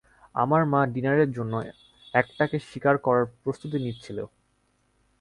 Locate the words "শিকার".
2.69-2.95